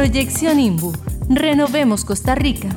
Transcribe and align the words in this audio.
Proyección 0.00 0.58
IMBU. 0.58 0.94
Renovemos 1.28 2.06
Costa 2.06 2.34
Rica. 2.34 2.70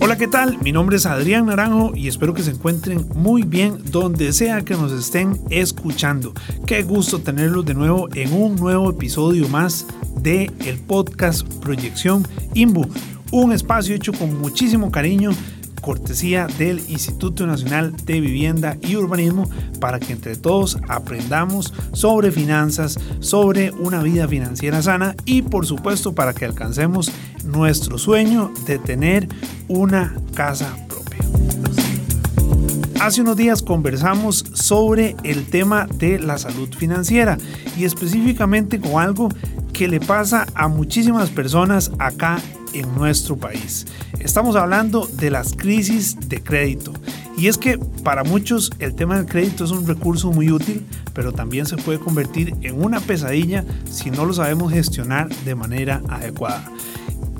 Hola, 0.00 0.16
¿qué 0.16 0.28
tal? 0.28 0.56
Mi 0.62 0.72
nombre 0.72 0.96
es 0.96 1.04
Adrián 1.04 1.44
Naranjo 1.44 1.94
y 1.94 2.08
espero 2.08 2.32
que 2.32 2.42
se 2.42 2.52
encuentren 2.52 3.06
muy 3.14 3.42
bien 3.42 3.76
donde 3.90 4.32
sea 4.32 4.62
que 4.62 4.72
nos 4.76 4.92
estén 4.92 5.38
escuchando. 5.50 6.32
Qué 6.66 6.84
gusto 6.84 7.20
tenerlos 7.20 7.66
de 7.66 7.74
nuevo 7.74 8.08
en 8.14 8.32
un 8.32 8.56
nuevo 8.56 8.88
episodio 8.88 9.46
más 9.50 9.86
de 10.18 10.50
el 10.64 10.78
podcast 10.78 11.46
Proyección 11.60 12.26
IMBU, 12.54 12.88
un 13.30 13.52
espacio 13.52 13.94
hecho 13.94 14.14
con 14.14 14.40
muchísimo 14.40 14.90
cariño 14.90 15.32
cortesía 15.80 16.46
del 16.58 16.80
Instituto 16.88 17.46
Nacional 17.46 17.94
de 18.04 18.20
Vivienda 18.20 18.76
y 18.80 18.96
Urbanismo 18.96 19.48
para 19.80 20.00
que 20.00 20.12
entre 20.12 20.36
todos 20.36 20.78
aprendamos 20.88 21.72
sobre 21.92 22.30
finanzas, 22.30 22.98
sobre 23.20 23.70
una 23.72 24.02
vida 24.02 24.28
financiera 24.28 24.82
sana 24.82 25.14
y 25.24 25.42
por 25.42 25.66
supuesto 25.66 26.14
para 26.14 26.32
que 26.32 26.44
alcancemos 26.44 27.10
nuestro 27.44 27.98
sueño 27.98 28.52
de 28.66 28.78
tener 28.78 29.28
una 29.68 30.14
casa 30.34 30.74
propia. 30.88 31.18
Hace 33.00 33.20
unos 33.20 33.36
días 33.36 33.62
conversamos 33.62 34.44
sobre 34.54 35.16
el 35.22 35.46
tema 35.46 35.86
de 35.94 36.18
la 36.18 36.36
salud 36.36 36.68
financiera 36.74 37.38
y 37.76 37.84
específicamente 37.84 38.80
con 38.80 39.00
algo 39.00 39.28
que 39.72 39.86
le 39.86 40.00
pasa 40.00 40.46
a 40.54 40.66
muchísimas 40.66 41.30
personas 41.30 41.92
acá 42.00 42.40
en 42.78 42.94
nuestro 42.94 43.36
país. 43.36 43.86
Estamos 44.20 44.56
hablando 44.56 45.06
de 45.06 45.30
las 45.30 45.52
crisis 45.54 46.16
de 46.28 46.42
crédito. 46.42 46.92
Y 47.36 47.46
es 47.46 47.56
que 47.56 47.78
para 48.02 48.24
muchos 48.24 48.70
el 48.78 48.94
tema 48.94 49.16
del 49.16 49.26
crédito 49.26 49.64
es 49.64 49.70
un 49.70 49.86
recurso 49.86 50.32
muy 50.32 50.50
útil, 50.50 50.84
pero 51.14 51.32
también 51.32 51.66
se 51.66 51.76
puede 51.76 51.98
convertir 51.98 52.54
en 52.62 52.82
una 52.82 53.00
pesadilla 53.00 53.64
si 53.88 54.10
no 54.10 54.24
lo 54.24 54.32
sabemos 54.32 54.72
gestionar 54.72 55.28
de 55.28 55.54
manera 55.54 56.02
adecuada. 56.08 56.70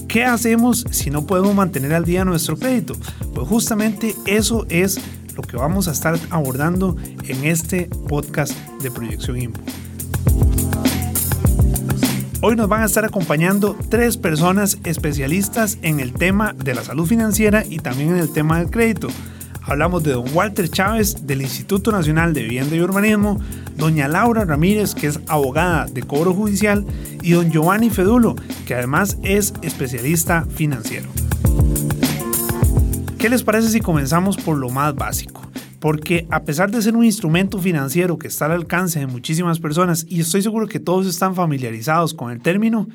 ¿Qué 0.07 0.25
hacemos 0.25 0.87
si 0.91 1.11
no 1.11 1.27
podemos 1.27 1.55
mantener 1.55 1.95
al 1.95 2.05
día 2.05 2.25
nuestro 2.25 2.57
crédito? 2.57 2.95
Pues 3.35 3.47
justamente 3.49 4.15
eso 4.27 4.67
es 4.71 5.01
lo 5.37 5.43
que 5.43 5.57
vamos 5.57 5.87
a 5.87 5.93
estar 5.93 6.19
abordando 6.31 6.97
en 7.27 7.45
este 7.45 7.91
podcast 8.09 8.53
de 8.81 8.91
Proyección 8.91 9.41
Info. 9.41 9.61
Hoy 12.41 12.55
nos 12.55 12.69
van 12.69 12.83
a 12.83 12.87
estar 12.87 13.05
acompañando 13.05 13.77
tres 13.89 14.17
personas 14.17 14.79
especialistas 14.85 15.77
en 15.83 15.99
el 15.99 16.13
tema 16.13 16.53
de 16.53 16.73
la 16.73 16.85
salud 16.85 17.05
financiera 17.05 17.65
y 17.69 17.79
también 17.79 18.11
en 18.11 18.19
el 18.19 18.33
tema 18.33 18.61
del 18.61 18.71
crédito. 18.71 19.09
Hablamos 19.61 20.05
de 20.05 20.13
don 20.13 20.25
Walter 20.33 20.69
Chávez 20.71 21.27
del 21.27 21.43
Instituto 21.43 21.91
Nacional 21.91 22.35
de 22.35 22.43
Vivienda 22.43 22.77
y 22.77 22.81
Urbanismo, 22.81 23.41
doña 23.77 24.07
Laura 24.07 24.45
Ramírez, 24.45 24.95
que 24.95 25.09
es 25.09 25.19
abogada 25.27 25.87
de 25.87 26.05
cobro 26.05 26.33
judicial, 26.33 26.87
y 27.23 27.33
don 27.33 27.51
Giovanni 27.51 27.91
Fedulo, 27.91 28.37
que 28.67 28.77
además 28.77 29.19
es 29.25 29.53
especialista 29.63 30.47
financiero. 30.55 31.09
¿Qué 33.19 33.29
les 33.29 33.43
parece 33.43 33.69
si 33.71 33.81
comenzamos 33.81 34.37
por 34.37 34.57
lo 34.57 34.71
más 34.71 34.95
básico? 34.95 35.48
Porque 35.81 36.27
a 36.31 36.45
pesar 36.45 36.71
de 36.71 36.83
ser 36.83 36.97
un 36.97 37.05
instrumento 37.05 37.59
financiero 37.59 38.19
que 38.19 38.29
está 38.29 38.47
al 38.47 38.53
alcance 38.53 38.99
de 38.99 39.07
muchísimas 39.07 39.61
personas, 39.61 40.05
y 40.09 40.21
estoy 40.21 40.43
seguro 40.43 40.67
que 40.67 40.81
todos 40.81 41.07
están 41.07 41.35
familiarizados 41.35 42.15
con 42.15 42.33
el 42.33 42.41
término, 42.41 42.89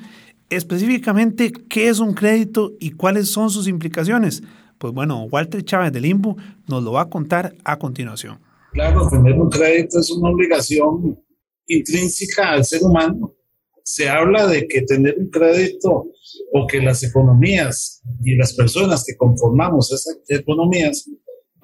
específicamente 0.50 1.52
qué 1.52 1.88
es 1.88 1.98
un 1.98 2.14
crédito 2.14 2.72
y 2.78 2.92
cuáles 2.92 3.28
son 3.30 3.50
sus 3.50 3.68
implicaciones. 3.68 4.42
Pues 4.78 4.92
bueno, 4.92 5.24
Walter 5.24 5.64
Chávez 5.64 5.92
del 5.92 6.06
IMBU 6.06 6.36
nos 6.68 6.82
lo 6.82 6.92
va 6.92 7.02
a 7.02 7.08
contar 7.08 7.54
a 7.64 7.78
continuación. 7.78 8.38
Claro, 8.72 9.08
tener 9.08 9.34
un 9.34 9.48
crédito 9.48 10.00
es 10.00 10.10
una 10.10 10.30
obligación 10.30 11.18
intrínseca 11.66 12.50
al 12.50 12.64
ser 12.64 12.82
humano. 12.82 13.34
Se 13.82 14.08
habla 14.08 14.46
de 14.46 14.66
que 14.66 14.82
tener 14.82 15.14
un 15.18 15.30
crédito 15.30 16.06
o 16.52 16.66
que 16.66 16.80
las 16.80 17.02
economías 17.02 18.02
y 18.24 18.34
las 18.36 18.54
personas 18.54 19.04
que 19.06 19.16
conformamos 19.16 19.92
esas 19.92 20.18
economías 20.28 21.08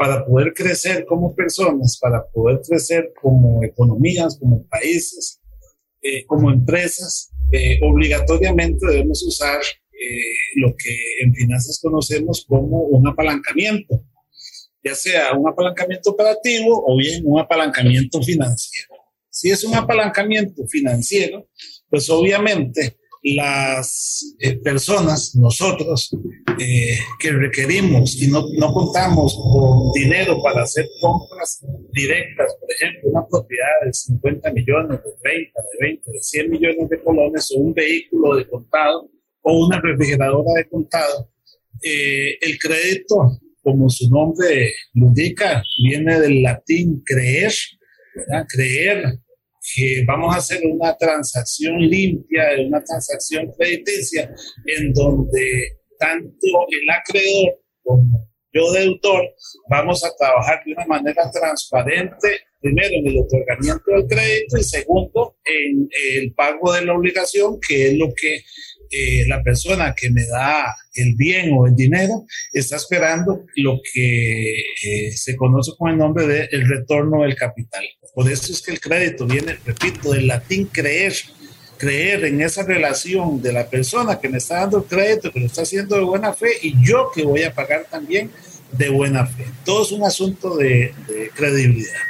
para 0.00 0.24
poder 0.24 0.54
crecer 0.54 1.04
como 1.04 1.34
personas, 1.34 1.98
para 2.00 2.26
poder 2.32 2.62
crecer 2.66 3.12
como 3.20 3.62
economías, 3.62 4.38
como 4.38 4.66
países, 4.66 5.42
eh, 6.00 6.24
como 6.24 6.50
empresas, 6.50 7.30
eh, 7.52 7.78
obligatoriamente 7.82 8.86
debemos 8.86 9.22
usar 9.22 9.60
eh, 9.60 10.56
lo 10.56 10.74
que 10.74 10.96
en 11.22 11.34
finanzas 11.34 11.78
conocemos 11.82 12.46
como 12.48 12.84
un 12.84 13.06
apalancamiento, 13.08 14.02
ya 14.82 14.94
sea 14.94 15.34
un 15.34 15.46
apalancamiento 15.46 16.12
operativo 16.12 16.82
o 16.86 16.96
bien 16.96 17.22
un 17.26 17.38
apalancamiento 17.38 18.22
financiero. 18.22 18.94
Si 19.28 19.50
es 19.50 19.64
un 19.64 19.74
apalancamiento 19.74 20.66
financiero, 20.66 21.46
pues 21.90 22.08
obviamente 22.08 22.96
las 23.22 24.34
eh, 24.38 24.56
personas, 24.58 25.34
nosotros, 25.36 26.10
eh, 26.58 26.97
que 27.19 27.32
requerimos 27.32 28.20
y 28.20 28.28
no, 28.28 28.44
no, 28.58 28.72
contamos 28.72 29.34
con 29.34 29.92
dinero 29.92 30.41
para 30.42 30.62
hacer 30.62 30.86
compras 31.00 31.64
directas, 31.92 32.56
por 32.59 32.70
ejemplo, 32.72 33.10
una 33.10 33.26
propiedad 33.26 33.84
de 33.84 33.92
50 33.92 34.53
millones, 34.53 35.00
de 35.04 35.12
30, 35.22 35.60
de 35.60 35.86
20, 35.86 36.12
de 36.12 36.20
100 36.20 36.50
millones 36.50 36.88
de 36.88 37.03
colones, 37.03 37.50
o 37.53 37.60
un 37.60 37.75
vehículo 37.75 38.36
de 38.36 38.48
contado, 38.48 39.10
o 39.42 39.66
una 39.66 39.80
refrigeradora 39.80 40.53
de 40.56 40.69
contado, 40.69 41.30
eh, 41.82 42.38
el 42.41 42.59
crédito, 42.59 43.38
como 43.62 43.91
su 43.91 44.09
nombre 44.09 44.72
lo 44.94 45.09
indica, 45.09 45.62
viene 45.82 46.19
del 46.20 46.42
latín 46.42 47.03
creer, 47.04 47.53
creer 48.48 49.20
que 49.75 50.04
vamos 50.06 50.34
a 50.34 50.38
hacer 50.38 50.60
una 50.65 50.97
transacción 50.97 51.78
limpia, 51.81 52.44
una 52.66 52.82
transacción 52.82 53.50
crediticia, 53.56 54.32
en 54.66 54.93
donde 54.93 55.81
tanto 55.98 56.66
el 56.71 56.91
acreedor 56.91 57.60
como 57.82 58.31
yo 58.53 58.72
deudor 58.72 59.22
vamos 59.69 60.04
a 60.04 60.10
trabajar 60.19 60.62
de 60.65 60.72
una 60.72 60.87
manera 60.87 61.31
transparente, 61.31 62.41
primero 62.60 62.91
en 62.93 63.06
el 63.06 63.19
otorgamiento 63.19 63.84
del 63.93 64.06
crédito 64.06 64.59
y 64.59 64.65
segundo 64.65 65.37
en 65.44 65.88
el 66.19 66.34
pago 66.34 66.72
de 66.72 66.84
la 66.84 66.94
obligación, 66.94 67.59
que 67.66 67.88
es 67.88 67.94
lo 67.97 68.09
que 68.15 68.42
eh, 68.91 69.25
la 69.28 69.41
persona 69.42 69.94
que 69.97 70.10
me 70.10 70.27
da 70.27 70.75
el 70.94 71.15
bien 71.16 71.53
o 71.53 71.66
el 71.66 71.77
dinero 71.77 72.25
está 72.53 72.75
esperando 72.75 73.44
lo 73.56 73.78
que 73.92 74.50
eh, 74.50 75.12
se 75.12 75.37
conoce 75.37 75.72
con 75.78 75.92
el 75.92 75.98
nombre 75.98 76.27
de 76.27 76.48
el 76.50 76.69
retorno 76.69 77.22
del 77.22 77.37
capital. 77.37 77.84
Por 78.15 78.31
eso 78.31 78.53
es 78.53 78.60
que 78.60 78.72
el 78.72 78.81
crédito 78.81 79.26
viene, 79.26 79.59
repito, 79.65 80.12
del 80.12 80.26
latín 80.26 80.66
creer, 80.66 81.15
creer 81.78 82.25
en 82.25 82.41
esa 82.41 82.62
relación 82.62 83.41
de 83.41 83.53
la 83.53 83.69
persona 83.69 84.19
que 84.19 84.28
me 84.28 84.38
está 84.38 84.60
dando 84.60 84.78
el 84.78 84.84
crédito, 84.84 85.32
que 85.32 85.41
lo 85.41 85.47
está 85.47 85.62
haciendo 85.62 85.97
de 85.97 86.03
buena 86.03 86.32
fe, 86.32 86.50
y 86.62 86.75
yo 86.84 87.10
que 87.15 87.22
voy 87.22 87.44
a 87.44 87.54
pagar 87.54 87.87
también 87.91 88.31
de 88.72 88.88
buena 88.88 89.26
fe. 89.26 89.47
Todo 89.65 89.82
es 89.82 89.93
un 89.93 90.04
asunto 90.04 90.56
de 90.56 90.93
credibilidad. 91.34 92.09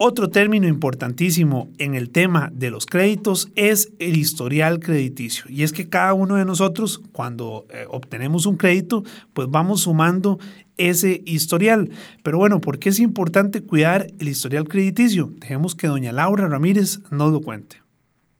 Otro 0.00 0.30
término 0.30 0.68
importantísimo 0.68 1.70
en 1.78 1.96
el 1.96 2.12
tema 2.12 2.50
de 2.52 2.70
los 2.70 2.86
créditos 2.86 3.50
es 3.56 3.92
el 3.98 4.16
historial 4.16 4.78
crediticio. 4.78 5.46
Y 5.48 5.64
es 5.64 5.72
que 5.72 5.88
cada 5.88 6.14
uno 6.14 6.36
de 6.36 6.44
nosotros, 6.44 7.02
cuando 7.10 7.66
eh, 7.70 7.84
obtenemos 7.90 8.46
un 8.46 8.56
crédito, 8.56 9.02
pues 9.34 9.50
vamos 9.50 9.82
sumando 9.82 10.38
ese 10.76 11.20
historial. 11.26 11.90
Pero 12.22 12.38
bueno, 12.38 12.60
¿por 12.60 12.78
qué 12.78 12.90
es 12.90 13.00
importante 13.00 13.66
cuidar 13.66 14.06
el 14.20 14.28
historial 14.28 14.68
crediticio? 14.68 15.30
Dejemos 15.32 15.74
que 15.74 15.88
doña 15.88 16.12
Laura 16.12 16.46
Ramírez 16.46 17.00
nos 17.10 17.32
lo 17.32 17.40
cuente. 17.40 17.82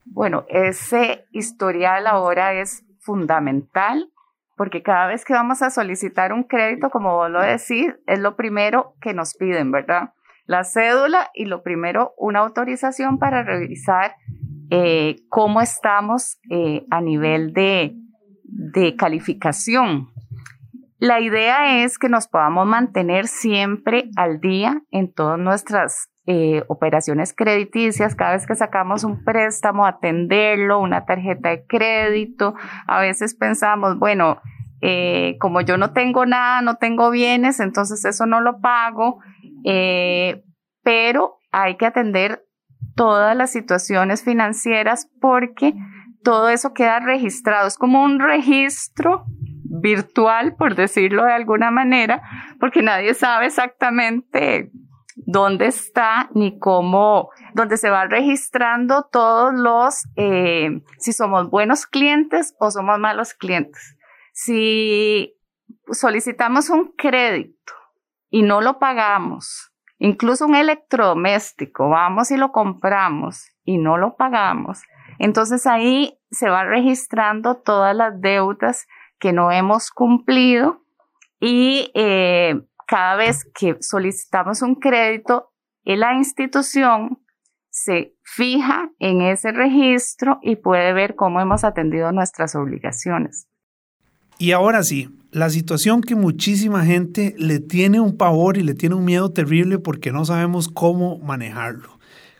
Bueno, 0.05 0.45
ese 0.47 1.25
historial 1.33 2.07
ahora 2.07 2.53
es 2.53 2.85
fundamental 2.99 4.09
porque 4.55 4.81
cada 4.81 5.07
vez 5.07 5.25
que 5.25 5.33
vamos 5.33 5.61
a 5.61 5.71
solicitar 5.71 6.31
un 6.31 6.43
crédito, 6.43 6.89
como 6.89 7.17
vos 7.17 7.29
lo 7.29 7.41
decís, 7.41 7.93
es 8.07 8.19
lo 8.19 8.37
primero 8.37 8.93
que 9.01 9.13
nos 9.13 9.33
piden, 9.33 9.71
¿verdad? 9.71 10.13
La 10.49 10.63
cédula 10.63 11.29
y 11.35 11.45
lo 11.45 11.61
primero, 11.61 12.15
una 12.17 12.39
autorización 12.39 13.19
para 13.19 13.43
revisar 13.43 14.15
eh, 14.71 15.17
cómo 15.29 15.61
estamos 15.61 16.39
eh, 16.49 16.87
a 16.89 17.01
nivel 17.01 17.53
de, 17.53 17.95
calificación. 18.97 20.09
La 20.97 21.19
idea 21.19 21.83
es 21.83 21.99
que 21.99 22.09
nos 22.09 22.27
podamos 22.27 22.65
mantener 22.65 23.27
siempre 23.27 24.09
al 24.15 24.39
día 24.39 24.81
en 24.89 25.13
todas 25.13 25.37
nuestras 25.37 26.09
eh, 26.25 26.63
operaciones 26.67 27.31
crediticias, 27.31 28.15
cada 28.15 28.31
vez 28.31 28.47
que 28.47 28.55
sacamos 28.55 29.03
un 29.03 29.23
préstamo, 29.23 29.85
atenderlo, 29.85 30.79
una 30.79 31.05
tarjeta 31.05 31.49
de 31.49 31.63
crédito. 31.67 32.55
A 32.87 32.99
veces 32.99 33.35
pensamos, 33.35 33.99
bueno, 33.99 34.41
como 35.39 35.61
yo 35.61 35.77
no 35.77 35.91
tengo 35.91 36.25
nada, 36.25 36.61
no 36.61 36.77
tengo 36.77 37.11
bienes, 37.11 37.59
entonces 37.59 38.03
eso 38.03 38.25
no 38.25 38.41
lo 38.41 38.61
pago 38.61 39.19
eh, 39.65 40.43
pero 40.83 41.37
hay 41.51 41.77
que 41.77 41.85
atender 41.85 42.45
todas 42.95 43.35
las 43.35 43.51
situaciones 43.51 44.23
financieras 44.23 45.09
porque 45.21 45.73
todo 46.23 46.49
eso 46.49 46.73
queda 46.73 46.99
registrado. 46.99 47.67
Es 47.67 47.77
como 47.77 48.03
un 48.03 48.19
registro 48.19 49.25
virtual, 49.63 50.55
por 50.55 50.75
decirlo 50.75 51.23
de 51.23 51.33
alguna 51.33 51.71
manera, 51.71 52.21
porque 52.59 52.81
nadie 52.81 53.13
sabe 53.13 53.45
exactamente 53.45 54.71
dónde 55.15 55.67
está 55.67 56.29
ni 56.33 56.59
cómo, 56.59 57.29
donde 57.53 57.77
se 57.77 57.89
va 57.89 58.05
registrando 58.05 59.07
todos 59.11 59.53
los, 59.53 60.03
eh, 60.15 60.81
si 60.97 61.13
somos 61.13 61.49
buenos 61.49 61.85
clientes 61.85 62.55
o 62.59 62.71
somos 62.71 62.99
malos 62.99 63.33
clientes. 63.33 63.95
Si 64.33 65.35
solicitamos 65.91 66.69
un 66.69 66.93
crédito 66.97 67.73
y 68.29 68.43
no 68.43 68.61
lo 68.61 68.79
pagamos, 68.79 69.71
incluso 69.97 70.45
un 70.45 70.55
electrodoméstico, 70.55 71.89
vamos 71.89 72.31
y 72.31 72.37
lo 72.37 72.51
compramos 72.51 73.51
y 73.63 73.77
no 73.77 73.97
lo 73.97 74.15
pagamos, 74.15 74.81
entonces 75.17 75.67
ahí 75.67 76.17
se 76.31 76.49
va 76.49 76.63
registrando 76.63 77.55
todas 77.55 77.95
las 77.95 78.19
deudas 78.21 78.87
que 79.19 79.33
no 79.33 79.51
hemos 79.51 79.91
cumplido 79.91 80.83
y 81.39 81.91
eh, 81.93 82.61
cada 82.87 83.15
vez 83.15 83.49
que 83.53 83.77
solicitamos 83.81 84.61
un 84.61 84.75
crédito, 84.75 85.51
la 85.83 86.13
institución 86.13 87.19
se 87.69 88.15
fija 88.23 88.89
en 88.99 89.21
ese 89.21 89.51
registro 89.51 90.39
y 90.41 90.55
puede 90.57 90.93
ver 90.93 91.15
cómo 91.15 91.39
hemos 91.39 91.63
atendido 91.63 92.11
nuestras 92.11 92.55
obligaciones. 92.55 93.47
Y 94.41 94.53
ahora 94.53 94.83
sí, 94.83 95.09
la 95.31 95.49
situación 95.49 95.99
que 95.99 96.15
muchísima 96.15 96.85
gente 96.85 97.35
le 97.37 97.59
tiene 97.59 97.99
un 97.99 98.15
pavor 98.15 98.55
y 98.55 98.63
le 98.63 98.73
tiene 98.73 98.95
un 98.95 99.03
miedo 99.03 99.29
terrible 99.31 99.79
porque 99.79 100.13
no 100.13 100.23
sabemos 100.23 100.69
cómo 100.69 101.19
manejarlo. 101.19 101.99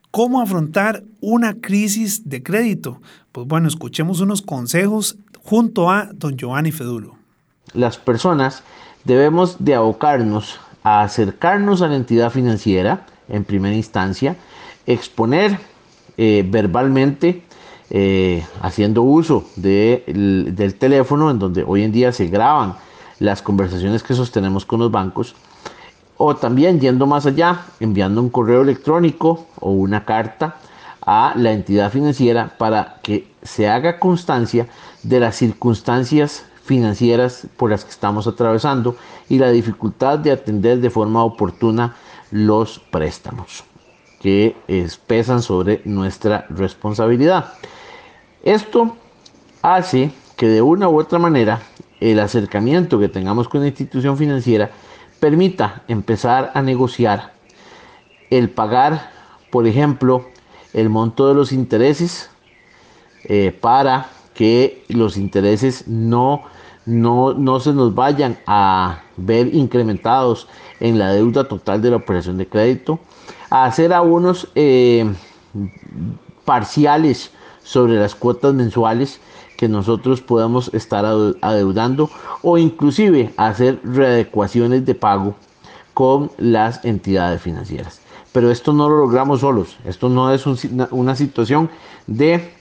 ¿Cómo 0.09 0.39
afrontar 0.41 1.03
una 1.19 1.55
crisis 1.55 2.29
de 2.29 2.41
crédito? 2.41 3.01
Pues 3.33 3.47
bueno, 3.47 3.67
escuchemos 3.67 4.21
unos 4.21 4.41
consejos 4.41 5.17
junto 5.43 5.91
a 5.91 6.09
don 6.13 6.37
Giovanni 6.37 6.71
Fedulo. 6.71 7.17
Las 7.73 7.97
personas 7.97 8.63
debemos 9.03 9.57
de 9.59 9.75
abocarnos 9.75 10.57
a 10.83 11.01
acercarnos 11.01 11.81
a 11.81 11.89
la 11.89 11.97
entidad 11.97 12.31
financiera 12.31 13.05
en 13.27 13.43
primera 13.43 13.75
instancia, 13.75 14.37
exponer 14.85 15.59
eh, 16.15 16.47
verbalmente 16.49 17.43
eh, 17.91 18.45
haciendo 18.62 19.01
uso 19.01 19.45
del 19.56 20.75
teléfono, 20.77 21.31
en 21.31 21.39
donde 21.39 21.63
hoy 21.65 21.83
en 21.83 21.91
día 21.91 22.12
se 22.12 22.27
graban 22.27 22.75
las 23.19 23.41
conversaciones 23.41 24.03
que 24.03 24.13
sostenemos 24.13 24.65
con 24.65 24.80
los 24.80 24.91
bancos, 24.91 25.36
o 26.18 26.36
también 26.36 26.80
yendo 26.80 27.07
más 27.07 27.25
allá, 27.25 27.62
enviando 27.80 28.21
un 28.21 28.30
correo 28.30 28.62
electrónico 28.62 29.47
o 29.59 29.71
una 29.71 30.06
carta 30.06 30.57
a 31.01 31.33
la 31.36 31.53
entidad 31.53 31.91
financiera 31.91 32.53
para 32.57 33.00
que 33.01 33.27
se 33.41 33.69
haga 33.69 34.00
constancia 34.00 34.68
de 35.01 35.19
las 35.19 35.35
circunstancias 35.38 36.45
financieras 36.63 37.47
por 37.57 37.71
las 37.71 37.85
que 37.85 37.92
estamos 37.92 38.27
atravesando 38.27 38.95
y 39.30 39.39
la 39.39 39.50
dificultad 39.50 40.19
de 40.19 40.31
atender 40.31 40.80
de 40.80 40.92
forma 40.92 41.24
oportuna 41.24 41.95
los 42.30 42.77
préstamos 42.77 43.63
que 44.21 44.56
pesan 45.07 45.42
sobre 45.42 45.81
nuestra 45.85 46.45
responsabilidad. 46.50 47.53
Esto 48.44 48.95
hace 49.62 50.12
que 50.38 50.47
de 50.47 50.62
una 50.62 50.88
u 50.88 51.00
otra 51.00 51.19
manera 51.19 51.62
el 52.00 52.19
acercamiento 52.19 53.00
que 53.00 53.09
tengamos 53.09 53.50
con 53.50 53.62
la 53.62 53.68
institución 53.68 54.18
financiera 54.18 54.71
permita 55.19 55.83
empezar 55.88 56.51
a 56.53 56.62
negociar 56.62 57.33
el 58.30 58.50
pagar, 58.50 59.12
por 59.50 59.68
ejemplo, 59.68 60.25
el 60.74 60.89
monto 60.89 61.27
de 61.27 61.33
los 61.33 61.51
intereses 61.51 62.30
eh, 63.25 63.56
para 63.59 64.09
que 64.33 64.85
los 64.88 65.18
intereses 65.18 65.88
no, 65.88 66.44
no, 66.85 67.33
no 67.33 67.59
se 67.59 67.74
nos 67.74 67.94
vayan 67.94 68.38
a 68.47 69.01
ver 69.18 69.53
incrementados 69.53 70.47
en 70.80 70.97
la 70.97 71.12
deuda 71.12 71.50
total 71.50 71.81
de 71.81 71.89
la 71.89 71.97
operación 71.97 72.38
de 72.38 72.47
crédito, 72.47 73.00
a 73.50 73.65
hacer 73.65 73.92
abonos 73.92 74.47
eh, 74.56 75.12
parciales 76.45 77.31
sobre 77.69 78.00
las 78.00 78.16
cuotas 78.16 78.56
mensuales 78.56 79.19
que 79.56 79.69
nosotros 79.69 80.21
podamos 80.21 80.71
estar 80.74 81.06
adeudando 81.06 82.10
o 82.42 82.57
inclusive 82.57 83.31
hacer 83.38 83.80
readecuaciones 83.83 84.88
de 84.88 84.95
pago 84.95 85.36
con 85.94 86.31
las 86.39 86.83
entidades 86.83 87.44
financieras. 87.44 88.01
Pero 88.31 88.50
esto 88.50 88.74
no 88.74 88.89
lo 88.89 88.98
logramos 88.98 89.42
solos, 89.42 89.77
esto 89.86 90.10
no 90.10 90.33
es 90.33 90.45
una 90.48 91.16
situación 91.16 91.69
de 92.07 92.54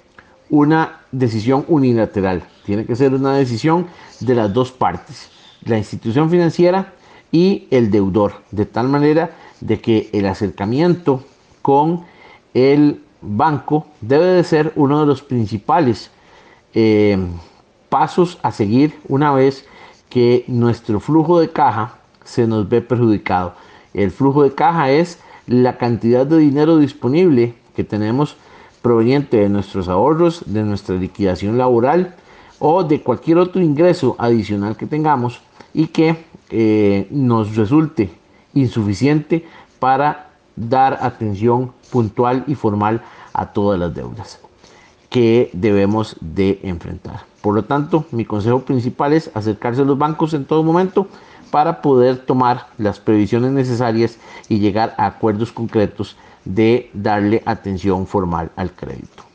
una 0.51 1.01
decisión 1.11 1.65
unilateral, 1.69 2.43
tiene 2.67 2.85
que 2.85 2.95
ser 2.95 3.15
una 3.15 3.33
decisión 3.33 3.87
de 4.21 4.35
las 4.35 4.53
dos 4.53 4.73
partes, 4.73 5.31
la 5.65 5.79
institución 5.79 6.29
financiera 6.29 6.93
y 7.33 7.67
el 7.71 7.91
deudor, 7.91 8.43
de 8.51 8.67
tal 8.67 8.89
manera 8.89 9.31
de 9.61 9.81
que 9.81 10.11
el 10.13 10.27
acercamiento 10.27 11.23
con 11.63 12.05
el 12.53 13.01
banco 13.21 13.87
debe 14.01 14.27
de 14.27 14.45
ser 14.45 14.73
uno 14.77 15.01
de 15.01 15.07
los 15.07 15.23
principales 15.23 16.11
eh, 16.75 17.19
pasos 17.89 18.39
a 18.43 18.53
seguir 18.53 18.99
una 19.09 19.33
vez 19.33 19.67
que 20.09 20.45
nuestro 20.47 21.01
flujo 21.01 21.41
de 21.41 21.51
caja 21.51 21.99
se 22.25 22.47
nos 22.47 22.69
ve 22.69 22.81
perjudicado. 22.81 23.55
El 23.95 24.11
flujo 24.11 24.43
de 24.43 24.55
caja 24.55 24.91
es 24.91 25.19
la 25.47 25.79
cantidad 25.79 26.27
de 26.27 26.39
dinero 26.39 26.77
disponible 26.77 27.55
que 27.75 27.85
tenemos 27.85 28.37
proveniente 28.83 29.39
de 29.39 29.49
nuestros 29.49 29.89
ahorros, 29.89 30.43
de 30.47 30.63
nuestra 30.63 30.95
liquidación 30.97 31.59
laboral 31.59 32.15
o 32.59 32.85
de 32.85 33.03
cualquier 33.03 33.39
otro 33.39 33.63
ingreso 33.63 34.17
adicional 34.19 34.77
que 34.77 34.87
tengamos 34.87 35.41
y 35.75 35.87
que 35.89 36.25
eh, 36.51 37.07
nos 37.11 37.57
resulte 37.57 38.11
insuficiente 38.55 39.47
para 39.79 40.28
dar 40.59 40.99
atención 41.01 41.73
puntual 41.91 42.45
y 42.47 42.55
formal 42.55 43.03
a 43.33 43.47
todas 43.47 43.79
las 43.79 43.95
deudas 43.95 44.41
que 45.11 45.51
debemos 45.53 46.17
de 46.21 46.61
enfrentar. 46.63 47.23
Por 47.41 47.55
lo 47.55 47.65
tanto, 47.65 48.05
mi 48.11 48.25
consejo 48.25 48.61
principal 48.61 49.13
es 49.13 49.31
acercarse 49.35 49.83
a 49.83 49.85
los 49.85 49.97
bancos 49.97 50.35
en 50.35 50.45
todo 50.45 50.63
momento 50.63 51.09
para 51.51 51.81
poder 51.81 52.19
tomar 52.19 52.67
las 52.77 53.01
previsiones 53.01 53.53
necesarias 53.53 54.19
y 54.49 54.59
llegar 54.59 54.95
a 54.99 55.07
acuerdos 55.07 55.53
concretos 55.53 56.17
de 56.45 56.91
darle 56.93 57.43
atención 57.47 58.07
formal 58.07 58.51
al 58.57 58.73
crédito. 58.73 59.28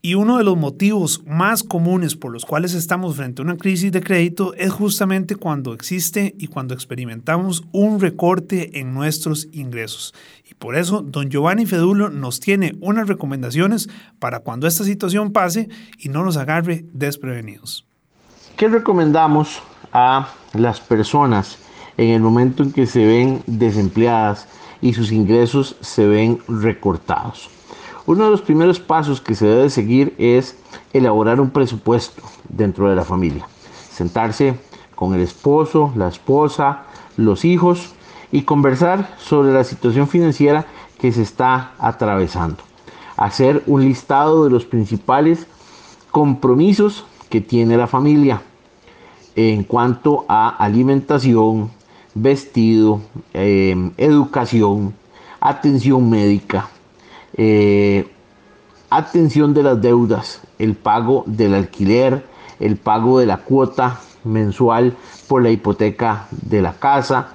Y 0.00 0.14
uno 0.14 0.38
de 0.38 0.44
los 0.44 0.56
motivos 0.56 1.24
más 1.26 1.64
comunes 1.64 2.14
por 2.14 2.32
los 2.32 2.44
cuales 2.44 2.72
estamos 2.74 3.16
frente 3.16 3.42
a 3.42 3.44
una 3.44 3.56
crisis 3.56 3.90
de 3.90 4.00
crédito 4.00 4.54
es 4.54 4.70
justamente 4.70 5.34
cuando 5.34 5.72
existe 5.72 6.36
y 6.38 6.46
cuando 6.46 6.72
experimentamos 6.72 7.64
un 7.72 7.98
recorte 7.98 8.78
en 8.78 8.94
nuestros 8.94 9.48
ingresos. 9.50 10.14
Y 10.48 10.54
por 10.54 10.76
eso, 10.76 11.02
don 11.02 11.30
Giovanni 11.30 11.66
Fedulo 11.66 12.10
nos 12.10 12.38
tiene 12.38 12.76
unas 12.80 13.08
recomendaciones 13.08 13.88
para 14.20 14.38
cuando 14.38 14.68
esta 14.68 14.84
situación 14.84 15.32
pase 15.32 15.68
y 15.98 16.10
no 16.10 16.22
nos 16.22 16.36
agarre 16.36 16.84
desprevenidos. 16.92 17.84
¿Qué 18.56 18.68
recomendamos 18.68 19.60
a 19.92 20.28
las 20.54 20.78
personas 20.78 21.58
en 21.96 22.10
el 22.10 22.20
momento 22.20 22.62
en 22.62 22.70
que 22.70 22.86
se 22.86 23.04
ven 23.04 23.42
desempleadas 23.48 24.46
y 24.80 24.94
sus 24.94 25.10
ingresos 25.10 25.74
se 25.80 26.06
ven 26.06 26.38
recortados? 26.46 27.50
Uno 28.08 28.24
de 28.24 28.30
los 28.30 28.40
primeros 28.40 28.80
pasos 28.80 29.20
que 29.20 29.34
se 29.34 29.44
debe 29.44 29.68
seguir 29.68 30.14
es 30.16 30.56
elaborar 30.94 31.42
un 31.42 31.50
presupuesto 31.50 32.22
dentro 32.48 32.88
de 32.88 32.96
la 32.96 33.04
familia. 33.04 33.46
Sentarse 33.92 34.54
con 34.94 35.12
el 35.12 35.20
esposo, 35.20 35.92
la 35.94 36.08
esposa, 36.08 36.84
los 37.18 37.44
hijos 37.44 37.92
y 38.32 38.44
conversar 38.44 39.14
sobre 39.18 39.52
la 39.52 39.62
situación 39.62 40.08
financiera 40.08 40.64
que 40.98 41.12
se 41.12 41.20
está 41.20 41.72
atravesando. 41.78 42.62
Hacer 43.18 43.62
un 43.66 43.84
listado 43.84 44.44
de 44.44 44.50
los 44.52 44.64
principales 44.64 45.46
compromisos 46.10 47.04
que 47.28 47.42
tiene 47.42 47.76
la 47.76 47.88
familia 47.88 48.40
en 49.36 49.64
cuanto 49.64 50.24
a 50.28 50.48
alimentación, 50.48 51.70
vestido, 52.14 53.02
eh, 53.34 53.76
educación, 53.98 54.94
atención 55.40 56.08
médica, 56.08 56.70
eh, 57.38 58.08
atención 58.90 59.54
de 59.54 59.62
las 59.62 59.80
deudas, 59.80 60.40
el 60.58 60.74
pago 60.74 61.22
del 61.26 61.54
alquiler, 61.54 62.26
el 62.58 62.76
pago 62.76 63.20
de 63.20 63.26
la 63.26 63.38
cuota 63.38 64.00
mensual 64.24 64.94
por 65.28 65.42
la 65.42 65.50
hipoteca 65.50 66.26
de 66.30 66.60
la 66.60 66.72
casa, 66.74 67.34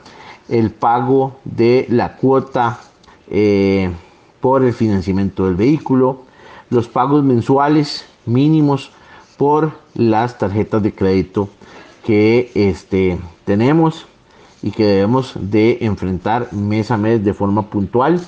el 0.50 0.72
pago 0.72 1.38
de 1.46 1.86
la 1.90 2.18
cuota 2.18 2.80
eh, 3.30 3.92
por 4.42 4.66
el 4.66 4.74
financiamiento 4.74 5.46
del 5.46 5.56
vehículo, 5.56 6.24
los 6.70 6.90
pagos 6.90 7.24
mensuales 7.24 8.06
mínimos 8.26 8.92
por 9.38 9.72
las 9.96 10.38
tarjetas 10.38 10.84
de 10.84 10.94
crédito 10.94 11.48
que 12.06 12.52
este, 12.56 13.18
tenemos 13.46 14.06
y 14.62 14.72
que 14.72 14.84
debemos 14.84 15.34
de 15.40 15.78
enfrentar 15.82 16.52
mes 16.52 16.92
a 16.92 16.98
mes 16.98 17.24
de 17.24 17.34
forma 17.34 17.70
puntual 17.70 18.20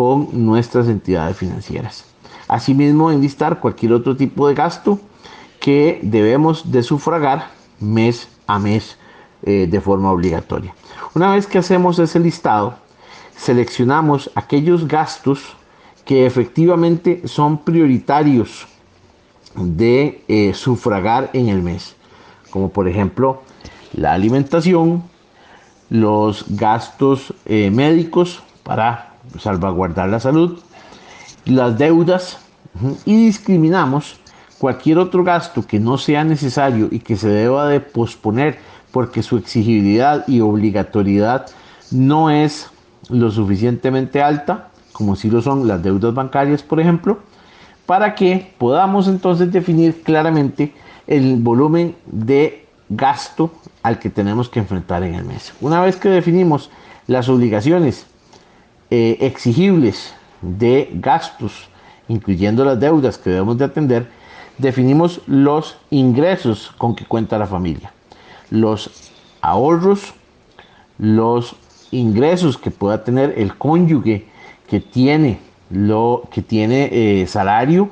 con 0.00 0.46
nuestras 0.46 0.88
entidades 0.88 1.36
financieras. 1.36 2.06
Asimismo, 2.48 3.10
enlistar 3.10 3.60
cualquier 3.60 3.92
otro 3.92 4.16
tipo 4.16 4.48
de 4.48 4.54
gasto 4.54 4.98
que 5.60 6.00
debemos 6.02 6.72
de 6.72 6.82
sufragar 6.82 7.50
mes 7.80 8.26
a 8.46 8.58
mes 8.58 8.96
eh, 9.42 9.66
de 9.70 9.80
forma 9.82 10.10
obligatoria. 10.10 10.74
Una 11.14 11.34
vez 11.34 11.46
que 11.46 11.58
hacemos 11.58 11.98
ese 11.98 12.18
listado, 12.18 12.76
seleccionamos 13.36 14.30
aquellos 14.34 14.88
gastos 14.88 15.54
que 16.06 16.24
efectivamente 16.24 17.28
son 17.28 17.58
prioritarios 17.58 18.66
de 19.54 20.24
eh, 20.28 20.54
sufragar 20.54 21.28
en 21.34 21.50
el 21.50 21.60
mes, 21.60 21.94
como 22.50 22.70
por 22.70 22.88
ejemplo 22.88 23.42
la 23.92 24.14
alimentación, 24.14 25.02
los 25.90 26.46
gastos 26.48 27.34
eh, 27.44 27.70
médicos 27.70 28.42
para 28.62 29.09
salvaguardar 29.38 30.08
la 30.08 30.20
salud, 30.20 30.58
las 31.44 31.78
deudas 31.78 32.38
y 33.04 33.26
discriminamos 33.26 34.20
cualquier 34.58 34.98
otro 34.98 35.24
gasto 35.24 35.66
que 35.66 35.80
no 35.80 35.98
sea 35.98 36.24
necesario 36.24 36.88
y 36.90 37.00
que 37.00 37.16
se 37.16 37.28
deba 37.28 37.66
de 37.68 37.80
posponer 37.80 38.58
porque 38.92 39.22
su 39.22 39.36
exigibilidad 39.36 40.26
y 40.28 40.40
obligatoriedad 40.40 41.46
no 41.90 42.30
es 42.30 42.70
lo 43.08 43.30
suficientemente 43.30 44.22
alta, 44.22 44.68
como 44.92 45.16
si 45.16 45.30
lo 45.30 45.40
son 45.42 45.66
las 45.66 45.82
deudas 45.82 46.14
bancarias, 46.14 46.62
por 46.62 46.80
ejemplo, 46.80 47.18
para 47.86 48.14
que 48.14 48.52
podamos 48.58 49.08
entonces 49.08 49.50
definir 49.50 50.02
claramente 50.02 50.74
el 51.06 51.36
volumen 51.36 51.96
de 52.06 52.66
gasto 52.88 53.52
al 53.82 53.98
que 53.98 54.10
tenemos 54.10 54.48
que 54.48 54.60
enfrentar 54.60 55.02
en 55.02 55.14
el 55.14 55.24
mes. 55.24 55.52
Una 55.60 55.80
vez 55.80 55.96
que 55.96 56.08
definimos 56.08 56.70
las 57.06 57.28
obligaciones 57.28 58.06
eh, 58.90 59.18
exigibles 59.20 60.14
de 60.42 60.90
gastos, 60.94 61.68
incluyendo 62.08 62.64
las 62.64 62.80
deudas 62.80 63.18
que 63.18 63.30
debemos 63.30 63.58
de 63.58 63.64
atender, 63.64 64.08
definimos 64.58 65.20
los 65.26 65.76
ingresos 65.90 66.72
con 66.76 66.94
que 66.94 67.04
cuenta 67.04 67.38
la 67.38 67.46
familia, 67.46 67.92
los 68.50 68.90
ahorros, 69.40 70.12
los 70.98 71.56
ingresos 71.90 72.58
que 72.58 72.70
pueda 72.70 73.02
tener 73.04 73.34
el 73.36 73.56
cónyuge 73.56 74.26
que 74.68 74.80
tiene 74.80 75.40
lo 75.70 76.28
que 76.32 76.42
tiene 76.42 76.88
eh, 76.92 77.26
salario 77.26 77.88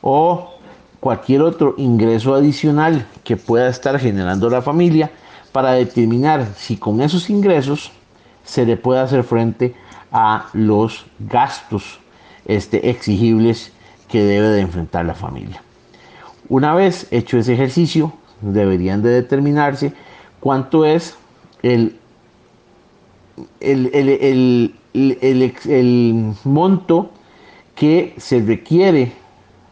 o 0.00 0.54
cualquier 1.00 1.42
otro 1.42 1.74
ingreso 1.76 2.34
adicional 2.34 3.06
que 3.24 3.36
pueda 3.36 3.68
estar 3.68 3.98
generando 3.98 4.48
la 4.48 4.62
familia 4.62 5.10
para 5.52 5.72
determinar 5.72 6.46
si 6.56 6.76
con 6.76 7.00
esos 7.00 7.30
ingresos 7.30 7.92
se 8.44 8.64
le 8.64 8.76
puede 8.76 9.00
hacer 9.00 9.24
frente 9.24 9.74
a 10.18 10.46
los 10.54 11.04
gastos 11.18 12.00
este, 12.46 12.88
exigibles 12.88 13.70
que 14.08 14.24
debe 14.24 14.48
de 14.48 14.62
enfrentar 14.62 15.04
la 15.04 15.14
familia. 15.14 15.62
Una 16.48 16.74
vez 16.74 17.06
hecho 17.10 17.36
ese 17.36 17.52
ejercicio, 17.52 18.14
deberían 18.40 19.02
de 19.02 19.10
determinarse 19.10 19.92
cuánto 20.40 20.86
es 20.86 21.18
el 21.62 21.98
el, 23.60 24.74
el, 24.94 26.34
monto 26.44 27.10
que 27.74 28.14
se 28.16 28.40
requiere 28.40 29.12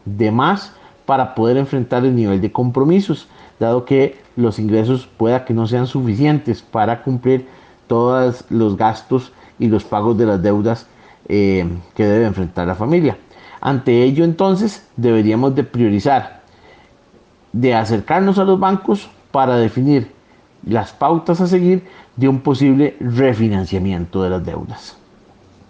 de 0.05 0.31
más 0.31 0.73
para 1.07 1.33
poder 1.33 1.57
enfrentar 1.57 2.05
el 2.05 2.15
nivel 2.15 2.39
de 2.41 2.51
compromisos, 2.51 3.27
dado 3.59 3.85
que 3.85 4.19
los 4.35 4.59
ingresos 4.59 5.07
pueda 5.17 5.43
que 5.43 5.55
no 5.55 5.65
sean 5.65 5.87
suficientes 5.87 6.61
para 6.61 7.01
cumplir 7.01 7.47
todos 7.87 8.45
los 8.49 8.77
gastos 8.77 9.31
y 9.59 9.67
los 9.67 9.83
pagos 9.83 10.17
de 10.17 10.25
las 10.25 10.41
deudas 10.41 10.87
eh, 11.27 11.67
que 11.95 12.05
debe 12.05 12.25
enfrentar 12.25 12.67
la 12.67 12.75
familia. 12.75 13.17
Ante 13.61 14.03
ello 14.03 14.23
entonces 14.23 14.85
deberíamos 14.95 15.55
de 15.55 15.63
priorizar, 15.63 16.41
de 17.51 17.73
acercarnos 17.73 18.37
a 18.37 18.43
los 18.43 18.59
bancos 18.59 19.09
para 19.31 19.57
definir 19.57 20.11
las 20.65 20.93
pautas 20.93 21.41
a 21.41 21.47
seguir 21.47 21.83
de 22.15 22.27
un 22.27 22.41
posible 22.41 22.95
refinanciamiento 22.99 24.23
de 24.23 24.29
las 24.29 24.45
deudas. 24.45 24.97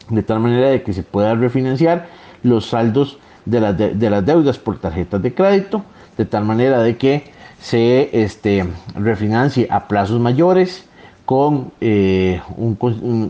De 0.10 0.24
tal 0.24 0.39
manera 0.39 0.70
de 0.70 0.84
que 0.84 0.94
se 0.94 1.04
pueda 1.04 1.36
refinanciar 1.36 2.08
los 2.44 2.68
saldos 2.68 3.18
de 3.46 3.60
las, 3.60 3.77
de, 3.77 4.10
las 4.10 4.25
deudas 4.25 4.58
por 4.58 4.77
tarjetas 4.77 5.22
de 5.22 5.34
crédito, 5.34 5.84
de 6.18 6.25
tal 6.25 6.46
manera 6.46 6.82
de 6.82 6.98
que 6.98 7.32
se 7.60 8.10
este, 8.12 8.65
refinancie 8.96 9.68
a 9.70 9.88
plazos 9.88 10.20
mayores 10.20 10.86
con, 11.25 11.72
eh, 11.82 12.41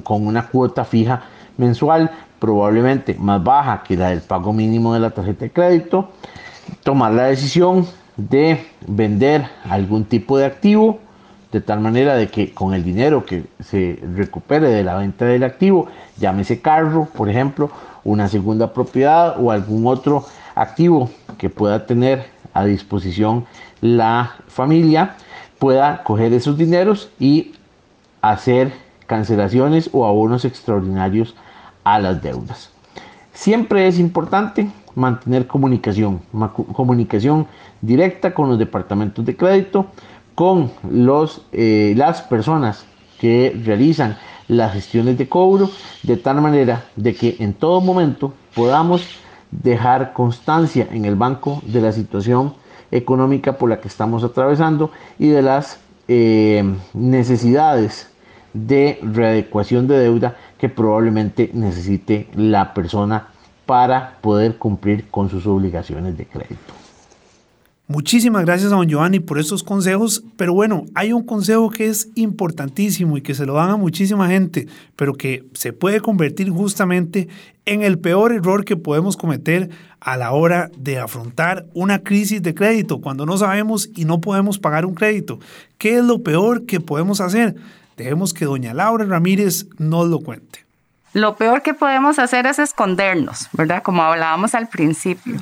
con 0.04 0.28
una 0.28 0.48
cuota 0.48 0.86
fija 0.86 1.24
mensual, 1.58 2.12
probablemente 2.40 3.16
más 3.16 3.44
baja 3.44 3.84
que 3.84 3.96
la 3.96 4.10
del 4.10 4.22
pago 4.22 4.54
mínimo 4.54 4.94
de 4.94 5.00
la 5.00 5.12
tarjeta 5.12 5.46
de 5.46 5.52
crédito, 5.52 6.10
tomar 6.84 7.14
la 7.14 7.24
decisión 7.24 7.88
de 8.18 8.66
vender 8.88 9.48
algún 9.70 10.06
tipo 10.06 10.38
de 10.38 10.46
activo 10.46 11.00
de 11.56 11.62
tal 11.62 11.80
manera 11.80 12.16
de 12.16 12.28
que 12.28 12.52
con 12.54 12.74
el 12.74 12.84
dinero 12.84 13.25
que 13.25 13.46
se 13.62 13.98
recupere 14.14 14.68
de 14.68 14.84
la 14.84 14.98
venta 14.98 15.24
del 15.24 15.46
activo, 15.46 15.88
llámese 16.18 16.60
carro, 16.60 17.08
por 17.16 17.30
ejemplo, 17.30 17.72
una 18.04 18.28
segunda 18.28 18.74
propiedad 18.74 19.38
o 19.42 19.52
algún 19.52 19.88
otro 19.88 20.25
activo 20.54 21.10
que 21.38 21.50
pueda 21.50 21.86
tener 21.86 22.25
a 22.54 22.66
disposición 22.66 23.46
la 23.80 24.36
familia, 24.48 25.16
pueda 25.58 26.04
coger 26.04 26.34
esos 26.34 26.58
dineros 26.58 27.10
y 27.20 27.54
hacer 28.32 28.74
cancelaciones 29.08 29.89
o 29.94 30.05
abonos 30.05 30.46
extraordinarios 30.46 31.36
a 31.84 32.00
las 32.00 32.22
deudas. 32.22 32.72
Siempre 33.34 33.88
es 33.88 34.00
importante 34.00 34.70
mantener 34.96 35.46
comunicación, 35.46 36.22
comunicación 36.74 37.48
directa 37.82 38.34
con 38.34 38.50
los 38.50 38.58
departamentos 38.58 39.25
de 39.25 39.36
crédito 39.36 39.88
con 40.36 40.72
los, 40.89 41.46
eh, 41.53 41.94
las 41.96 42.22
personas 42.22 42.86
que 43.20 43.58
realizan 43.63 44.17
las 44.48 44.74
gestiones 44.74 45.17
de 45.17 45.27
cobro 45.27 45.70
de 46.03 46.17
tal 46.17 46.41
manera 46.41 46.86
de 46.96 47.15
que 47.15 47.38
en 47.39 47.53
todo 47.53 47.82
momento 47.82 48.34
podamos 48.53 49.08
dejar 49.50 50.13
constancia 50.13 50.88
en 50.91 51.05
el 51.05 51.15
banco 51.15 51.62
de 51.65 51.82
la 51.82 51.91
situación 51.91 52.53
económica 52.91 53.58
por 53.58 53.70
la 53.70 53.79
que 53.79 53.88
estamos 53.88 54.24
atravesando 54.24 54.91
y 55.17 55.29
de 55.29 55.41
las 55.41 55.79
eh, 56.08 56.63
necesidades 56.94 58.10
de 58.56 59.00
readecuación 59.04 59.88
de 59.88 60.00
deuda 60.00 60.38
que 60.58 60.70
probablemente 60.70 61.52
necesite 61.54 62.28
la 62.36 62.74
persona 62.74 63.28
para 63.66 64.18
poder 64.22 64.58
cumplir 64.58 65.10
con 65.10 65.30
sus 65.30 65.46
obligaciones 65.46 66.18
de 66.18 66.26
crédito. 66.26 66.74
Muchísimas 67.88 68.46
gracias 68.46 68.72
a 68.72 68.78
don 68.78 68.88
Giovanni 68.88 69.20
por 69.20 69.38
estos 69.38 69.62
consejos, 69.62 70.24
pero 70.38 70.56
bueno, 70.56 70.86
hay 70.96 71.14
un 71.14 71.22
consejo 71.22 71.70
que 71.70 71.88
es 71.88 72.10
importantísimo 72.16 73.16
y 73.16 73.22
que 73.22 73.36
se 73.36 73.46
lo 73.46 73.54
dan 73.54 73.70
a 73.70 73.78
muchísima 73.78 74.28
gente, 74.28 74.68
pero 74.96 75.14
que 75.14 75.44
se 75.54 75.72
puede 75.72 76.00
convertir 76.00 76.50
justamente 76.50 77.28
en 77.68 77.84
el 77.84 78.00
peor 78.00 78.32
error 78.32 78.66
que 78.66 78.76
podemos 78.76 79.18
cometer 79.18 79.70
a 80.00 80.18
la 80.18 80.32
hora 80.32 80.72
de 80.78 80.98
afrontar 80.98 81.68
una 81.76 82.00
crisis 82.00 82.42
de 82.42 82.56
crédito, 82.56 83.02
cuando 83.02 83.28
no 83.28 83.38
sabemos 83.38 83.90
y 83.96 84.06
no 84.06 84.20
podemos 84.20 84.58
pagar 84.58 84.88
un 84.88 84.96
crédito. 84.96 85.38
¿Qué 85.78 85.98
es 85.98 86.04
lo 86.04 86.24
peor 86.24 86.66
que 86.66 86.80
podemos 86.80 87.22
hacer? 87.22 87.56
Dejemos 87.98 88.34
que 88.34 88.46
doña 88.46 88.74
Laura 88.74 89.06
Ramírez 89.06 89.68
nos 89.78 90.08
lo 90.08 90.20
cuente. 90.20 90.66
Lo 91.14 91.36
peor 91.38 91.62
que 91.62 91.74
podemos 91.74 92.20
hacer 92.20 92.46
es 92.46 92.60
escondernos, 92.60 93.48
¿verdad? 93.54 93.84
Como 93.84 94.04
hablábamos 94.04 94.54
al 94.54 94.68
principio 94.68 95.40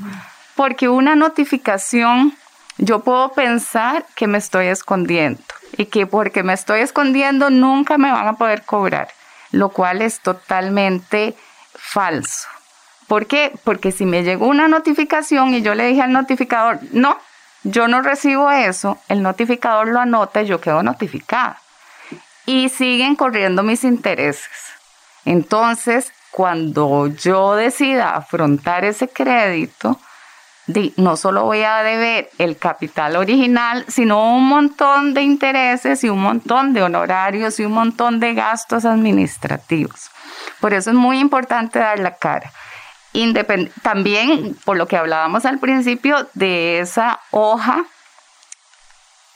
porque 0.56 0.90
una 0.90 1.16
notificación 1.16 2.34
yo 2.78 3.00
puedo 3.00 3.30
pensar 3.34 4.06
que 4.16 4.28
me 4.28 4.38
estoy 4.38 4.68
escondiendo 4.68 5.42
y 5.78 5.86
que 5.86 6.08
porque 6.08 6.44
me 6.44 6.54
estoy 6.54 6.82
escondiendo 6.82 7.50
nunca 7.50 7.98
me 7.98 8.12
van 8.12 8.28
a 8.28 8.34
poder 8.34 8.64
cobrar, 8.64 9.10
lo 9.52 9.70
cual 9.70 10.02
es 10.02 10.20
totalmente 10.20 11.36
falso. 11.74 12.48
¿Por 13.08 13.28
qué? 13.28 13.52
Porque 13.64 13.92
si 13.92 14.06
me 14.06 14.24
llegó 14.24 14.48
una 14.48 14.68
notificación 14.68 15.54
y 15.54 15.62
yo 15.62 15.76
le 15.76 15.88
dije 15.88 16.02
al 16.02 16.14
notificador, 16.14 16.80
no, 16.92 17.18
yo 17.64 17.88
no 17.88 18.02
recibo 18.02 18.50
eso, 18.50 18.98
el 19.10 19.22
notificador 19.22 19.88
lo 19.88 20.00
anota 20.00 20.42
y 20.42 20.48
yo 20.48 20.60
quedo 20.60 20.82
notificada. 20.84 21.60
Y 22.46 22.70
siguen 22.70 23.16
corriendo 23.16 23.64
mis 23.64 23.84
intereses. 23.84 24.50
Entonces, 25.26 26.12
cuando 26.32 27.08
yo 27.08 27.56
decida 27.56 28.16
afrontar 28.16 28.84
ese 28.86 29.08
crédito, 29.08 30.00
no 30.98 31.18
solo 31.18 31.44
voy 31.44 31.64
a 31.64 31.84
deber 31.84 32.30
el 32.38 32.58
capital 32.58 33.18
original, 33.18 33.86
sino 33.88 34.36
un 34.36 34.48
montón 34.48 35.14
de 35.14 35.22
intereses 35.22 36.04
y 36.04 36.10
un 36.10 36.22
montón 36.22 36.74
de 36.74 36.82
honorarios 36.84 37.60
y 37.60 37.66
un 37.66 37.74
montón 37.74 38.20
de 38.20 38.34
gastos 38.34 38.86
administrativos. 38.86 40.10
Por 40.62 40.74
eso 40.74 40.92
es 40.92 40.96
muy 40.96 41.20
importante 41.20 41.80
dar 41.80 42.00
la 42.00 42.16
cara. 42.16 42.52
también, 43.82 44.56
por 44.64 44.78
lo 44.78 44.88
que 44.88 44.98
hablábamos 44.98 45.46
al 45.46 45.60
principio, 45.60 46.28
de 46.34 46.80
esa 46.80 47.20
hoja, 47.32 47.86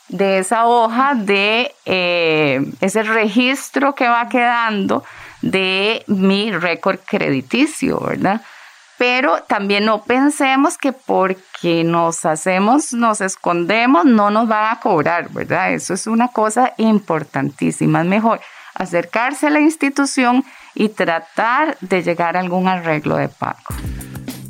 de 0.10 0.40
esa 0.40 0.66
hoja 0.66 1.14
de 1.16 1.74
eh, 1.86 2.62
ese 2.82 3.04
registro 3.04 3.96
que 3.96 4.08
va 4.08 4.30
quedando 4.30 5.04
de 5.42 6.04
mi 6.08 6.52
récord 6.52 7.00
crediticio, 7.06 8.00
¿verdad? 8.00 8.42
pero 8.98 9.44
también 9.44 9.86
no 9.86 10.02
pensemos 10.02 10.78
que 10.78 10.92
porque 10.92 11.84
nos 11.84 12.26
hacemos, 12.26 12.94
nos 12.94 13.22
escondemos, 13.22 14.06
no 14.06 14.32
nos 14.32 14.48
van 14.48 14.76
a 14.76 14.80
cobrar, 14.80 15.30
¿verdad? 15.30 15.74
Eso 15.74 15.94
es 15.94 16.08
una 16.08 16.30
cosa 16.30 16.74
importantísima. 16.78 18.02
Es 18.02 18.08
mejor 18.08 18.42
acercarse 18.74 19.48
a 19.48 19.52
la 19.52 19.60
institución 19.60 20.44
y 20.74 20.90
tratar 20.90 21.78
de 21.82 22.02
llegar 22.02 22.38
a 22.38 22.40
algún 22.40 22.68
arreglo 22.68 23.18
de 23.18 23.30
pago. 23.30 23.58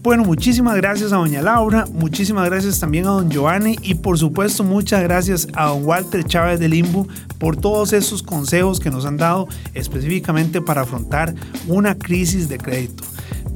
Bueno, 0.08 0.24
muchísimas 0.24 0.78
gracias 0.78 1.12
a 1.12 1.18
doña 1.18 1.42
Laura, 1.42 1.86
muchísimas 1.92 2.46
gracias 2.46 2.80
también 2.80 3.06
a 3.08 3.10
don 3.10 3.30
Giovanni 3.30 3.76
y 3.82 3.96
por 3.96 4.18
supuesto 4.18 4.64
muchas 4.64 5.04
gracias 5.04 5.50
a 5.54 5.66
don 5.66 5.84
Walter 5.84 6.24
Chávez 6.24 6.62
de 6.62 6.70
Limbo 6.70 7.10
por 7.38 7.58
todos 7.58 7.92
esos 7.92 8.24
consejos 8.24 8.80
que 8.80 8.90
nos 8.90 9.06
han 9.06 9.18
dado 9.18 9.50
específicamente 9.74 10.62
para 10.62 10.84
afrontar 10.84 11.36
una 11.68 11.98
crisis 11.98 12.48
de 12.48 12.58
crédito. 12.58 13.04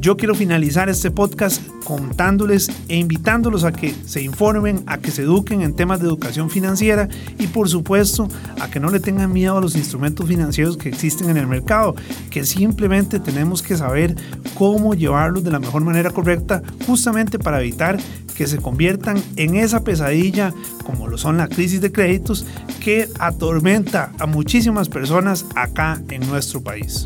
Yo 0.01 0.17
quiero 0.17 0.34
finalizar 0.34 0.89
este 0.89 1.12
podcast 1.12 1.62
contándoles 1.84 2.72
e 2.88 2.98
invitándolos 2.98 3.63
a 3.63 3.72
que 3.72 3.93
se 4.08 4.24
informen, 4.24 4.81
a 4.88 4.98
que 4.98 5.12
se 5.12 5.22
eduquen 5.22 5.62
en 5.62 5.75
temas 5.75 6.00
de 6.00 6.08
educación 6.08 6.50
financiera 6.50 7.08
y 7.38 7.46
por 7.46 7.70
supuesto 7.70 8.27
a 8.60 8.67
que 8.67 8.79
no 8.79 8.89
le 8.89 9.00
tengan 9.00 9.31
miedo 9.31 9.60
a 9.60 9.62
los 9.62 9.75
instrumentos 9.75 10.27
financieros 10.27 10.75
que 10.75 10.89
existen 10.89 11.29
en 11.29 11.38
el 11.38 11.46
mercado, 11.46 11.96
que 12.31 12.46
simplemente 12.46 13.20
tenemos 13.20 13.62
que 13.62 13.77
saber 13.77 14.15
cómo 14.55 14.96
llevarlos 14.96 15.43
de 15.43 15.51
la 15.51 15.60
mejor 15.60 15.84
manera 15.84 16.10
correcta 16.10 16.63
justamente 16.88 17.38
para 17.38 17.62
evitar 17.62 18.00
que 18.36 18.48
se 18.48 18.58
conviertan 18.58 19.22
en 19.36 19.55
esa 19.55 19.84
pesadilla 19.84 20.51
como 20.84 21.08
lo 21.08 21.20
son 21.20 21.38
la 21.38 21.48
crisis 21.48 21.79
de 21.79 21.91
créditos 21.91 22.48
que 22.79 23.08
atormenta 23.20 24.13
a 24.17 24.25
muchísimas 24.25 24.89
personas 24.89 25.46
acá 25.55 26.01
en 26.10 26.27
nuestro 26.27 26.60
país. 26.60 27.05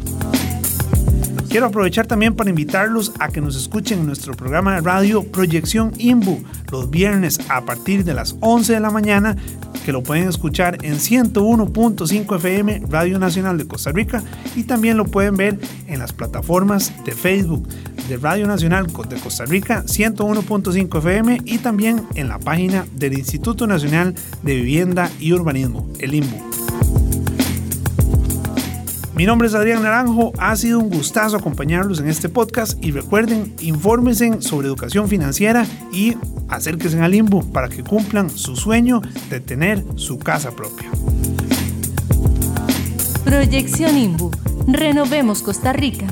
Quiero 1.55 1.67
aprovechar 1.67 2.05
también 2.05 2.35
para 2.35 2.49
invitarlos 2.49 3.13
a 3.17 3.29
que 3.29 3.39
nos 3.39 3.55
escuchen 3.55 3.99
en 3.99 4.07
nuestro 4.07 4.33
programa 4.33 4.75
de 4.75 4.81
radio 4.81 5.23
Proyección 5.23 5.93
IMBU 5.97 6.43
los 6.69 6.89
viernes 6.89 7.39
a 7.47 7.63
partir 7.63 8.03
de 8.03 8.13
las 8.13 8.35
11 8.41 8.73
de 8.73 8.79
la 8.81 8.89
mañana, 8.89 9.37
que 9.85 9.93
lo 9.93 10.03
pueden 10.03 10.27
escuchar 10.27 10.77
en 10.83 10.95
101.5 10.95 12.35
FM 12.35 12.81
Radio 12.89 13.19
Nacional 13.19 13.57
de 13.57 13.65
Costa 13.69 13.93
Rica 13.93 14.21
y 14.53 14.63
también 14.63 14.97
lo 14.97 15.05
pueden 15.05 15.37
ver 15.37 15.57
en 15.87 15.99
las 15.99 16.11
plataformas 16.11 16.91
de 17.05 17.13
Facebook 17.13 17.69
de 18.09 18.17
Radio 18.17 18.47
Nacional 18.47 18.87
de 18.87 19.15
Costa 19.15 19.45
Rica 19.45 19.85
101.5 19.85 20.97
FM 20.97 21.39
y 21.45 21.59
también 21.59 22.05
en 22.15 22.27
la 22.27 22.37
página 22.37 22.85
del 22.95 23.17
Instituto 23.17 23.65
Nacional 23.65 24.13
de 24.43 24.55
Vivienda 24.55 25.09
y 25.21 25.31
Urbanismo, 25.31 25.87
el 26.01 26.15
IMBU. 26.15 26.54
Mi 29.15 29.25
nombre 29.25 29.47
es 29.47 29.55
Adrián 29.55 29.81
Naranjo, 29.81 30.33
ha 30.37 30.57
sido 30.57 30.77
un 30.79 30.89
gustazo 30.89 31.37
acompañarlos 31.37 32.01
en 32.01 32.09
este 32.09 32.27
podcast 32.27 32.83
y 32.83 32.91
recuerden, 32.91 33.55
infórmense 33.61 34.41
sobre 34.41 34.67
educación 34.67 35.07
financiera 35.07 35.65
y 35.93 36.17
acérquense 36.49 36.99
al 36.99 37.11
Limbo 37.11 37.41
para 37.41 37.69
que 37.69 37.81
cumplan 37.81 38.29
su 38.29 38.57
sueño 38.57 39.01
de 39.29 39.39
tener 39.39 39.85
su 39.95 40.19
casa 40.19 40.51
propia. 40.51 40.91
Proyección 43.23 43.97
IMBU. 43.97 44.31
Renovemos 44.67 45.41
Costa 45.41 45.71
Rica. 45.71 46.07